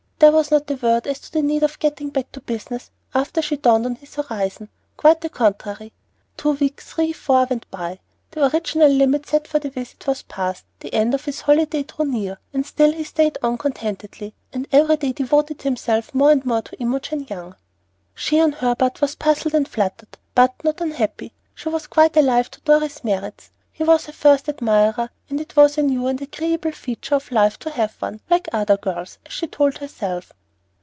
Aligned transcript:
There 0.23 0.31
was 0.31 0.51
not 0.51 0.69
a 0.69 0.75
word 0.75 1.07
as 1.07 1.19
to 1.21 1.31
the 1.31 1.41
need 1.41 1.63
of 1.63 1.79
getting 1.79 2.09
back 2.09 2.31
to 2.33 2.41
business 2.41 2.91
after 3.15 3.41
she 3.41 3.57
dawned 3.57 3.87
on 3.87 3.95
his 3.95 4.13
horizon. 4.13 4.69
Quite 4.95 5.21
the 5.21 5.29
contrary. 5.29 5.93
Two 6.37 6.51
weeks, 6.51 6.93
three, 6.93 7.11
four 7.11 7.47
went 7.49 7.65
by; 7.71 7.99
the 8.29 8.45
original 8.45 8.87
limit 8.89 9.25
set 9.25 9.47
for 9.47 9.57
the 9.57 9.71
visit 9.71 10.05
was 10.05 10.21
passed, 10.21 10.65
the 10.81 10.93
end 10.93 11.15
of 11.15 11.25
his 11.25 11.41
holiday 11.41 11.81
drew 11.81 12.05
near, 12.05 12.39
and 12.53 12.67
still 12.67 12.91
he 12.93 13.03
stayed 13.03 13.39
on 13.41 13.57
contentedly, 13.57 14.35
and 14.53 14.67
every 14.71 14.97
day 14.97 15.11
devoted 15.11 15.63
himself 15.63 16.13
more 16.13 16.29
and 16.29 16.45
more 16.45 16.61
to 16.61 16.79
Imogen 16.79 17.25
Young. 17.27 17.55
She, 18.13 18.39
on 18.39 18.51
her 18.51 18.75
part, 18.75 19.01
was 19.01 19.15
puzzled 19.15 19.55
and 19.55 19.67
fluttered, 19.67 20.19
but 20.35 20.53
not 20.63 20.81
unhappy. 20.81 21.33
She 21.55 21.67
was 21.69 21.87
quite 21.87 22.15
alive 22.15 22.51
to 22.51 22.61
Dorry's 22.61 23.03
merits; 23.03 23.49
he 23.73 23.83
was 23.85 24.05
her 24.05 24.11
first 24.13 24.47
admirer, 24.47 25.09
and 25.27 25.39
it 25.41 25.55
was 25.55 25.75
a 25.75 25.81
new 25.81 26.05
and 26.05 26.21
agreeable 26.21 26.73
feature 26.73 27.15
of 27.15 27.31
life 27.31 27.57
to 27.57 27.69
have 27.71 27.95
one, 27.97 28.19
"like 28.29 28.47
other 28.53 28.77
girls," 28.77 29.17
as 29.25 29.31
she 29.31 29.47
told 29.47 29.75
herself. 29.79 30.33